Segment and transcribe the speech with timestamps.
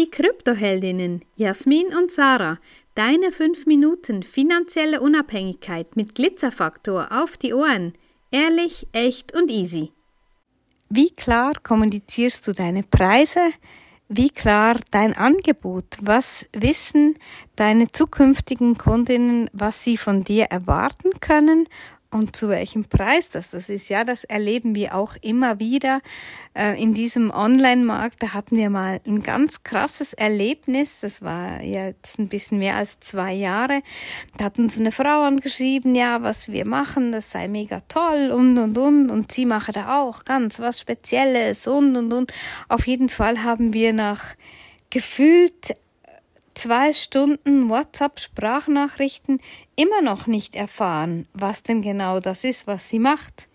[0.00, 2.58] Die Kryptoheldinnen Jasmin und Sarah,
[2.94, 7.92] deine 5 Minuten finanzielle Unabhängigkeit mit Glitzerfaktor auf die Ohren.
[8.30, 9.92] Ehrlich, echt und easy.
[10.88, 13.50] Wie klar kommunizierst du deine Preise?
[14.08, 15.98] Wie klar dein Angebot?
[16.00, 17.18] Was wissen
[17.56, 21.68] deine zukünftigen Kundinnen, was sie von dir erwarten können?
[22.10, 23.88] Und zu welchem Preis das das ist.
[23.88, 26.00] Ja, das erleben wir auch immer wieder
[26.54, 28.22] äh, in diesem Online-Markt.
[28.22, 31.00] Da hatten wir mal ein ganz krasses Erlebnis.
[31.00, 33.82] Das war jetzt ein bisschen mehr als zwei Jahre.
[34.36, 38.58] Da hat uns eine Frau angeschrieben, ja, was wir machen, das sei mega toll und
[38.58, 42.32] und und und sie mache da auch ganz was Spezielles und und und.
[42.68, 44.34] Auf jeden Fall haben wir nach
[44.90, 45.76] gefühlt
[46.54, 49.40] zwei Stunden WhatsApp-Sprachnachrichten
[49.76, 53.48] immer noch nicht erfahren, was denn genau das ist, was sie macht.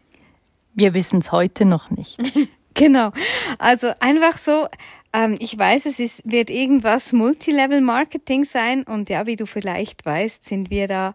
[0.73, 2.20] Wir wissen es heute noch nicht.
[2.73, 3.12] genau.
[3.59, 4.67] Also einfach so,
[5.13, 10.45] ähm, ich weiß, es ist, wird irgendwas Multilevel-Marketing sein und ja, wie du vielleicht weißt,
[10.45, 11.14] sind wir da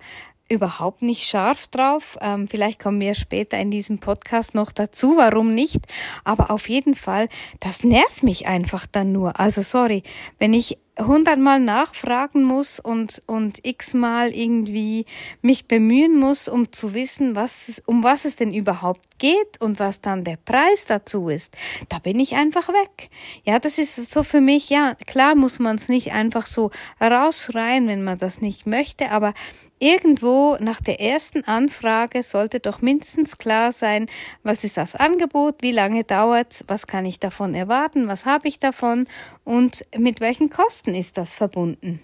[0.51, 2.19] überhaupt nicht scharf drauf.
[2.21, 5.81] Ähm, vielleicht kommen wir später in diesem Podcast noch dazu, warum nicht.
[6.25, 7.29] Aber auf jeden Fall,
[7.61, 9.39] das nervt mich einfach dann nur.
[9.39, 10.03] Also sorry,
[10.39, 15.07] wenn ich hundertmal nachfragen muss und, und x-mal irgendwie
[15.43, 20.01] mich bemühen muss, um zu wissen, was, um was es denn überhaupt geht und was
[20.01, 21.57] dann der Preis dazu ist,
[21.89, 23.11] da bin ich einfach weg.
[23.45, 27.87] Ja, das ist so für mich, ja, klar muss man es nicht einfach so rausschreien,
[27.87, 29.35] wenn man das nicht möchte, aber
[29.81, 34.07] irgendwo nach der ersten Anfrage sollte doch mindestens klar sein,
[34.45, 38.59] was ist das Angebot, wie lange dauert's, was kann ich davon erwarten, was habe ich
[38.59, 39.07] davon
[39.45, 42.01] und mit welchen Kosten ist das verbunden.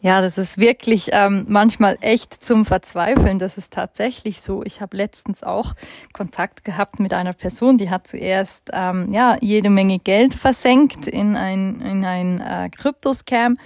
[0.00, 3.40] Ja, das ist wirklich ähm, manchmal echt zum Verzweifeln.
[3.40, 4.62] Das ist tatsächlich so.
[4.62, 5.74] Ich habe letztens auch
[6.12, 11.34] Kontakt gehabt mit einer Person, die hat zuerst ähm, ja jede Menge Geld versenkt in
[11.34, 13.58] ein in ein äh, Kryptoscam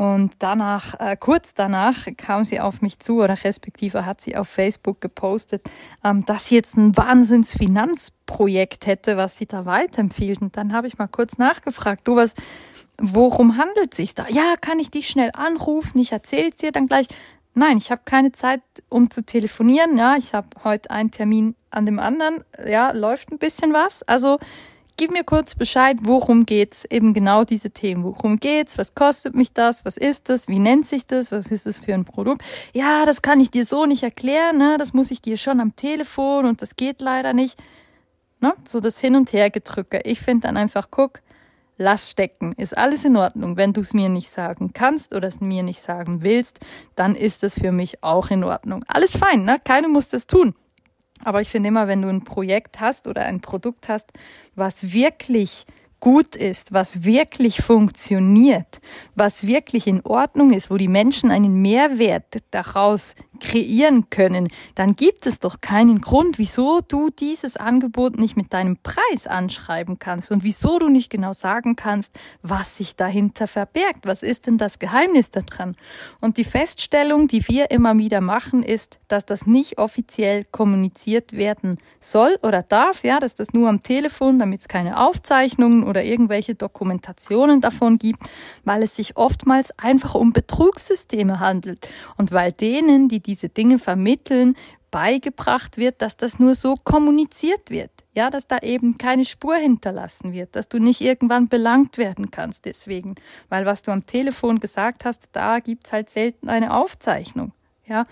[0.00, 4.48] und danach, äh, kurz danach, kam sie auf mich zu oder respektive hat sie auf
[4.48, 5.70] Facebook gepostet,
[6.02, 10.40] ähm, dass sie jetzt ein Wahnsinnsfinanzprojekt hätte, was sie da weiterempfiehlt.
[10.40, 12.34] Und dann habe ich mal kurz nachgefragt, du was,
[12.98, 14.26] worum handelt sich da?
[14.30, 15.98] Ja, kann ich dich schnell anrufen?
[15.98, 17.06] Ich erzähle dir dann gleich.
[17.52, 19.98] Nein, ich habe keine Zeit, um zu telefonieren.
[19.98, 22.42] Ja, ich habe heute einen Termin an dem anderen.
[22.66, 24.02] Ja, läuft ein bisschen was.
[24.04, 24.38] Also
[25.00, 26.84] gib mir kurz Bescheid, worum geht's?
[26.84, 28.04] Eben genau diese Themen.
[28.04, 28.76] Worum geht's?
[28.76, 29.86] Was kostet mich das?
[29.86, 30.46] Was ist das?
[30.46, 31.32] Wie nennt sich das?
[31.32, 32.42] Was ist das für ein Produkt?
[32.74, 34.76] Ja, das kann ich dir so nicht erklären, ne?
[34.78, 37.58] Das muss ich dir schon am Telefon und das geht leider nicht.
[38.40, 38.52] Ne?
[38.68, 40.02] So das Hin- und Hergedrücke.
[40.04, 41.22] Ich finde dann einfach, guck,
[41.78, 42.52] lass stecken.
[42.58, 43.56] Ist alles in Ordnung.
[43.56, 46.60] Wenn du es mir nicht sagen kannst oder es mir nicht sagen willst,
[46.94, 48.84] dann ist es für mich auch in Ordnung.
[48.86, 49.56] Alles fein, ne?
[49.64, 50.54] Keiner muss das tun.
[51.24, 54.10] Aber ich finde immer, wenn du ein Projekt hast oder ein Produkt hast,
[54.54, 55.66] was wirklich
[56.00, 58.80] gut ist, was wirklich funktioniert,
[59.14, 65.26] was wirklich in Ordnung ist, wo die Menschen einen Mehrwert daraus kreieren können, dann gibt
[65.26, 70.44] es doch keinen Grund, wieso du dieses Angebot nicht mit deinem Preis anschreiben kannst und
[70.44, 74.06] wieso du nicht genau sagen kannst, was sich dahinter verbergt.
[74.06, 75.76] Was ist denn das Geheimnis daran?
[76.20, 81.78] Und die Feststellung, die wir immer wieder machen, ist, dass das nicht offiziell kommuniziert werden
[81.98, 86.54] soll oder darf, ja, dass das nur am Telefon, damit es keine Aufzeichnungen oder irgendwelche
[86.54, 88.22] Dokumentationen davon gibt,
[88.64, 91.86] weil es sich oftmals einfach um Betrugssysteme handelt
[92.16, 94.56] und weil denen, die diese Dinge vermitteln,
[94.90, 97.90] beigebracht wird, dass das nur so kommuniziert wird.
[98.14, 102.64] Ja, dass da eben keine Spur hinterlassen wird, dass du nicht irgendwann belangt werden kannst
[102.64, 103.14] deswegen.
[103.48, 107.52] Weil was du am Telefon gesagt hast, da gibt's halt selten eine Aufzeichnung.
[107.86, 108.04] Ja,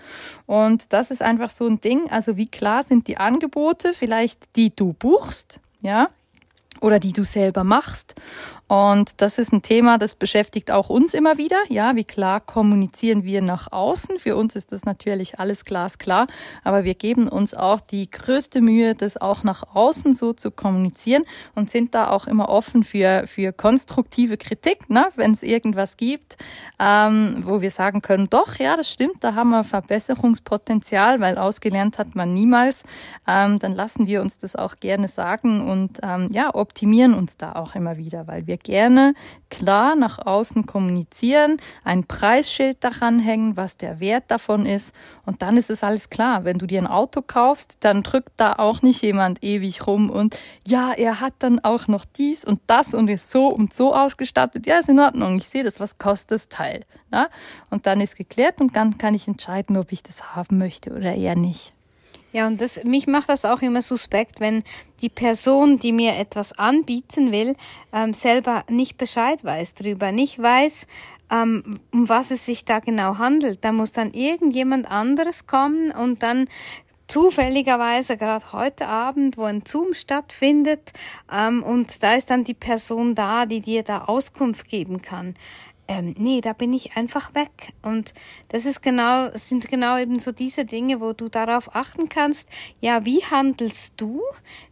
[0.45, 2.09] und das ist einfach so ein Ding.
[2.09, 6.09] Also wie klar sind die Angebote, vielleicht die du buchst, ja,
[6.81, 8.15] oder die du selber machst.
[8.69, 11.57] Und das ist ein Thema, das beschäftigt auch uns immer wieder.
[11.69, 14.19] Ja, wie klar kommunizieren wir nach außen?
[14.19, 16.27] Für uns ist das natürlich alles glasklar,
[16.63, 21.23] aber wir geben uns auch die größte Mühe, das auch nach außen so zu kommunizieren
[21.55, 25.07] und sind da auch immer offen für, für konstruktive Kritik, ne?
[25.15, 26.37] wenn es irgendwas gibt,
[26.79, 31.97] ähm, wo wir sagen können, doch, ja, das stimmt, da haben wir Verbesserungspotenzial, weil ausgelernt
[31.97, 32.83] hat man niemals.
[33.27, 37.53] Ähm, dann lassen wir uns das auch gerne sagen und ähm, ja, optimieren uns da
[37.53, 39.13] auch immer wieder, weil wir gerne
[39.49, 44.95] klar nach außen kommunizieren, ein Preisschild daran hängen, was der Wert davon ist
[45.25, 46.45] und dann ist es alles klar.
[46.45, 50.37] Wenn du dir ein Auto kaufst, dann drückt da auch nicht jemand ewig rum und
[50.67, 54.67] ja, er hat dann auch noch dies und das und ist so und so ausgestattet.
[54.67, 55.37] Ja, ist in Ordnung.
[55.37, 56.85] Ich sehe das, was kostet das Teil.
[57.09, 57.29] Na?
[57.69, 61.15] Und dann ist geklärt und dann kann ich entscheiden, ob ich das haben möchte oder
[61.15, 61.73] eher nicht.
[62.31, 64.63] Ja, und das, mich macht das auch immer suspekt, wenn
[65.01, 67.55] die Person, die mir etwas anbieten will,
[67.91, 70.85] ähm, selber nicht Bescheid weiß drüber, nicht weiß,
[71.31, 73.63] ähm, um was es sich da genau handelt.
[73.63, 76.47] Da muss dann irgendjemand anderes kommen und dann
[77.07, 80.93] zufälligerweise gerade heute Abend, wo ein Zoom stattfindet,
[81.31, 85.33] ähm, und da ist dann die Person da, die dir da Auskunft geben kann
[85.89, 87.73] ähm, nee, da bin ich einfach weg.
[87.81, 88.13] Und
[88.49, 92.47] das ist genau, sind genau eben so diese Dinge, wo du darauf achten kannst,
[92.79, 94.21] ja, wie handelst du?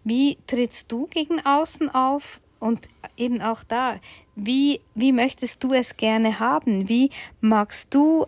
[0.04, 2.40] Wie trittst du gegen außen auf?
[2.60, 2.88] Und
[3.18, 4.00] eben auch da,
[4.36, 6.88] wie, wie möchtest du es gerne haben?
[6.88, 7.10] Wie
[7.42, 8.28] magst du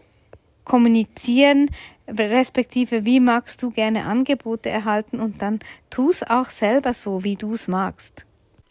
[0.66, 1.70] kommunizieren,
[2.08, 5.60] respektive wie magst du gerne Angebote erhalten und dann
[5.92, 8.26] tu es auch selber so, wie du es magst.